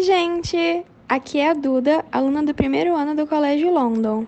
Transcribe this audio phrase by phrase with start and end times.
[0.00, 0.86] Oi, gente!
[1.06, 4.24] Aqui é a Duda, aluna do primeiro ano do Colégio London.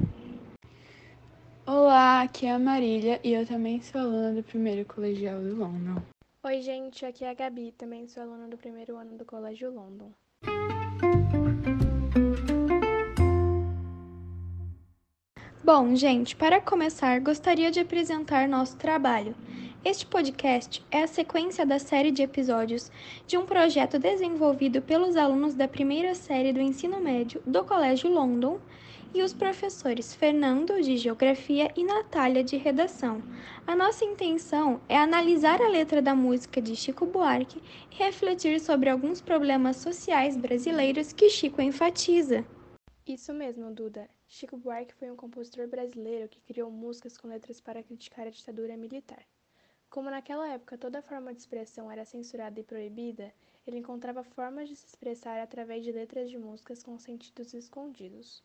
[1.66, 6.02] Olá, aqui é a Marília e eu também sou aluna do primeiro colegial do London.
[6.42, 10.12] Oi, gente, aqui é a Gabi, também sou aluna do primeiro ano do Colégio London.
[15.64, 19.34] Bom, gente, para começar, gostaria de apresentar nosso trabalho.
[19.84, 22.88] Este podcast é a sequência da série de episódios
[23.26, 28.60] de um projeto desenvolvido pelos alunos da primeira série do ensino médio do Colégio London
[29.12, 33.20] e os professores Fernando, de Geografia, e Natália, de Redação.
[33.66, 37.60] A nossa intenção é analisar a letra da música de Chico Buarque
[37.90, 42.46] e refletir sobre alguns problemas sociais brasileiros que Chico enfatiza.
[43.04, 44.08] Isso mesmo, Duda.
[44.28, 48.76] Chico Buarque foi um compositor brasileiro que criou músicas com letras para criticar a ditadura
[48.76, 49.26] militar.
[49.92, 53.30] Como naquela época toda forma de expressão era censurada e proibida,
[53.66, 58.42] ele encontrava formas de se expressar através de letras de músicas com sentidos escondidos.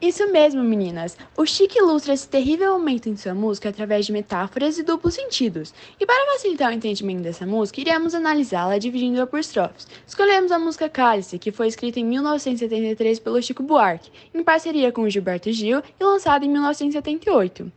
[0.00, 1.16] Isso mesmo, meninas!
[1.36, 5.72] O Chico ilustra esse terrível momento em sua música através de metáforas e duplos sentidos.
[5.98, 9.86] E para facilitar o entendimento dessa música, iremos analisá-la dividindo-a por estrofes.
[10.06, 15.08] Escolhemos a música Cálice, que foi escrita em 1973 pelo Chico Buarque, em parceria com
[15.08, 17.72] Gilberto Gil e lançada em 1978,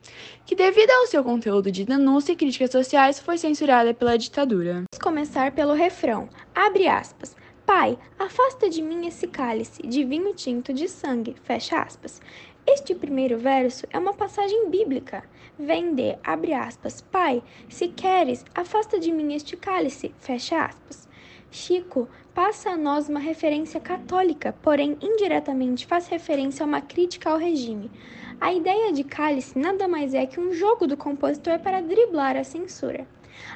[0.45, 4.73] que devido ao seu conteúdo de denúncia e críticas sociais foi censurada pela ditadura.
[4.73, 6.27] Vamos começar pelo refrão.
[6.53, 7.37] Abre aspas.
[7.67, 11.35] Pai, afasta de mim esse cálice de vinho tinto de sangue.
[11.43, 12.21] Fecha aspas.
[12.65, 15.21] Este primeiro verso é uma passagem bíblica.
[15.59, 20.15] Vem de, abre aspas, Pai, se queres, afasta de mim este cálice.
[20.17, 21.09] Fecha aspas.
[21.51, 27.37] Chico passa a nós uma referência católica, porém indiretamente faz referência a uma crítica ao
[27.37, 27.91] regime.
[28.39, 32.45] A ideia de cálice nada mais é que um jogo do compositor para driblar a
[32.45, 33.05] censura.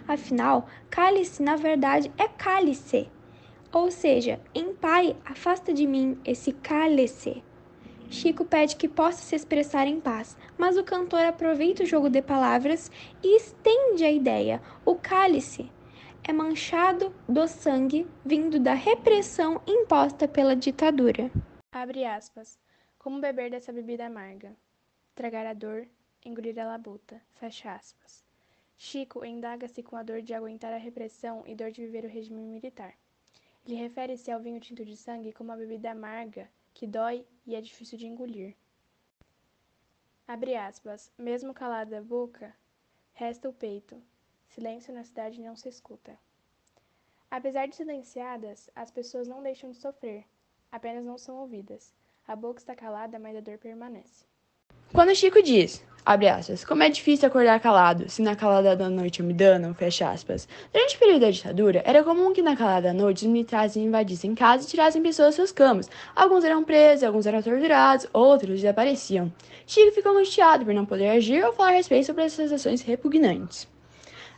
[0.05, 3.09] Afinal, cálice na verdade é cálice,
[3.71, 7.43] ou seja, em pai, afasta de mim esse cálice.
[8.09, 12.21] Chico pede que possa se expressar em paz, mas o cantor aproveita o jogo de
[12.21, 12.91] palavras
[13.23, 14.61] e estende a ideia.
[14.85, 15.71] O cálice
[16.21, 21.31] é manchado do sangue vindo da repressão imposta pela ditadura.
[21.71, 22.59] Abre aspas.
[22.99, 24.55] Como beber dessa bebida amarga?
[25.15, 25.87] Tragar a dor,
[26.23, 27.21] engolir a labuta.
[27.39, 28.23] Fecha aspas.
[28.77, 32.41] Chico indaga-se com a dor de aguentar a repressão e dor de viver o regime
[32.41, 32.93] militar.
[33.65, 37.61] Ele refere-se ao vinho tinto de sangue como uma bebida amarga, que dói e é
[37.61, 38.55] difícil de engolir.
[40.27, 41.11] Abre aspas.
[41.17, 42.55] Mesmo calada a boca,
[43.13, 44.01] resta o peito.
[44.47, 46.17] Silêncio na cidade não se escuta.
[47.29, 50.25] Apesar de silenciadas, as pessoas não deixam de sofrer,
[50.71, 51.93] apenas não são ouvidas.
[52.27, 54.25] A boca está calada, mas a dor permanece.
[54.93, 59.19] Quando Chico diz, abre aspas, como é difícil acordar calado, se na calada da noite
[59.19, 60.47] eu me dano, fecha aspas.
[60.73, 64.33] Durante o período da ditadura, era comum que na calada da noite os militares invadissem
[64.35, 65.89] casas e tirassem pessoas das suas camas.
[66.15, 69.31] Alguns eram presos, alguns eram torturados, outros desapareciam.
[69.65, 73.67] Chico ficou angustiado por não poder agir ou falar a respeito sobre essas ações repugnantes.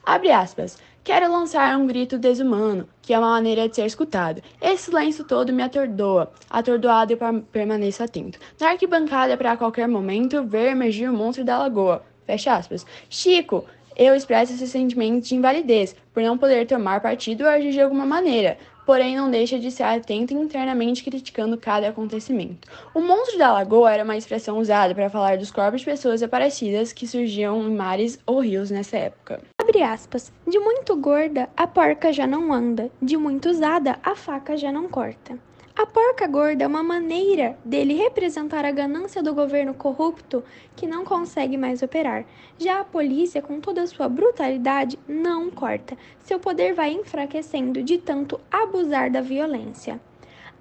[0.06, 0.78] Abre aspas.
[1.04, 4.42] Quero lançar um grito desumano, que é uma maneira de ser escutado.
[4.62, 6.32] Esse silêncio todo me atordoa.
[6.50, 7.18] Atordoado eu
[7.52, 8.40] permaneço atento.
[8.58, 12.06] Na arquibancada, para qualquer momento, ver emergir o monstro da lagoa.
[12.26, 12.86] Fecha aspas.
[13.10, 13.66] Chico,
[13.98, 18.06] eu expresso esse sentimento de invalidez, por não poder tomar partido ou agir de alguma
[18.06, 22.66] maneira, porém não deixa de ser atento internamente criticando cada acontecimento.
[22.94, 26.94] O monstro da lagoa era uma expressão usada para falar dos corpos de pessoas desaparecidas
[26.94, 29.42] que surgiam em mares ou rios nessa época.
[29.74, 30.32] Abre aspas.
[30.46, 32.92] De muito gorda, a porca já não anda.
[33.02, 35.36] De muito usada, a faca já não corta.
[35.76, 40.44] A porca gorda é uma maneira dele representar a ganância do governo corrupto
[40.76, 42.24] que não consegue mais operar.
[42.56, 45.98] Já a polícia, com toda a sua brutalidade, não corta.
[46.20, 50.00] Seu poder vai enfraquecendo de tanto abusar da violência.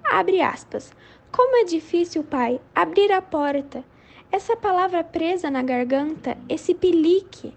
[0.03, 0.91] Abre aspas.
[1.31, 3.83] Como é difícil, pai, abrir a porta.
[4.31, 7.53] Essa palavra presa na garganta, esse pilique,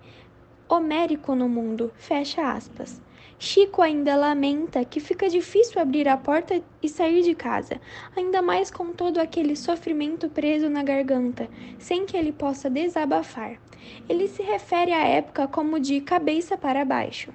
[0.69, 1.93] homérico no mundo.
[1.97, 3.01] Fecha aspas.
[3.39, 7.79] Chico ainda lamenta que fica difícil abrir a porta e sair de casa,
[8.17, 11.47] ainda mais com todo aquele sofrimento preso na garganta,
[11.79, 13.61] sem que ele possa desabafar.
[14.09, 17.31] Ele se refere à época como de cabeça para baixo.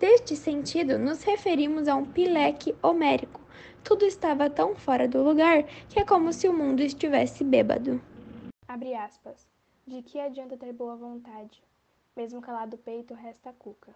[0.00, 3.40] Deste sentido, nos referimos a um pileque homérico.
[3.84, 8.00] Tudo estava tão fora do lugar que é como se o mundo estivesse bêbado.
[8.66, 9.48] Abre aspas.
[9.86, 11.62] De que adianta ter boa vontade?
[12.16, 13.94] Mesmo calado o peito, resta a cuca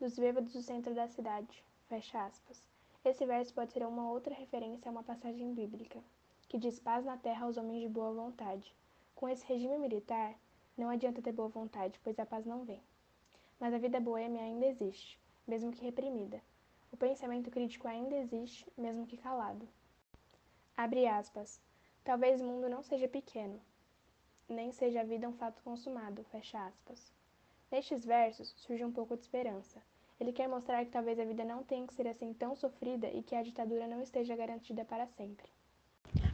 [0.00, 1.62] dos bêbados do centro da cidade.
[1.88, 2.66] Fecha aspas.
[3.04, 6.02] Esse verso pode ser uma outra referência a uma passagem bíblica,
[6.48, 8.74] que diz paz na terra aos homens de boa vontade.
[9.14, 10.34] Com esse regime militar,
[10.76, 12.82] não adianta ter boa vontade, pois a paz não vem.
[13.60, 16.42] Mas a vida boêmia ainda existe, mesmo que reprimida.
[16.90, 19.68] O pensamento crítico ainda existe, mesmo que calado.
[20.76, 21.60] Abre aspas.
[22.02, 23.60] Talvez o mundo não seja pequeno,
[24.48, 27.12] nem seja a vida um fato consumado, fecha aspas.
[27.70, 29.82] Nestes versos surge um pouco de esperança.
[30.20, 33.22] Ele quer mostrar que talvez a vida não tenha que ser assim tão sofrida e
[33.22, 35.48] que a ditadura não esteja garantida para sempre.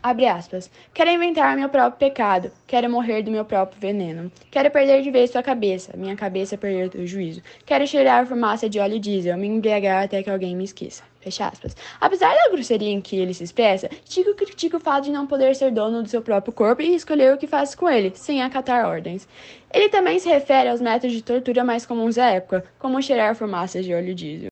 [0.03, 0.71] Abre aspas.
[0.95, 2.51] Quero inventar meu próprio pecado.
[2.67, 4.33] Quero morrer do meu próprio veneno.
[4.51, 5.95] Quero perder de vez sua cabeça.
[5.95, 7.43] Minha cabeça perder o juízo.
[7.67, 9.37] Quero cheirar fumaça de óleo diesel.
[9.37, 11.03] Me embriagar até que alguém me esqueça.
[11.21, 11.77] Fecha aspas.
[12.01, 15.55] Apesar da grosseria em que ele se expressa, Chico critica o fato de não poder
[15.55, 18.87] ser dono do seu próprio corpo e escolher o que faz com ele, sem acatar
[18.87, 19.29] ordens.
[19.73, 23.85] Ele também se refere aos métodos de tortura mais comuns da época, como cheirar fumaças
[23.85, 24.50] de óleo diesel.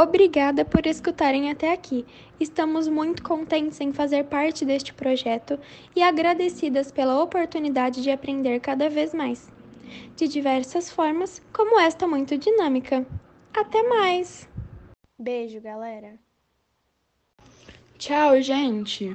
[0.00, 2.06] Obrigada por escutarem até aqui.
[2.40, 5.60] Estamos muito contentes em fazer parte deste projeto
[5.94, 9.52] e agradecidas pela oportunidade de aprender cada vez mais,
[10.16, 13.06] de diversas formas, como esta muito dinâmica.
[13.52, 14.48] Até mais!
[15.18, 16.18] Beijo, galera!
[17.98, 19.14] Tchau, gente!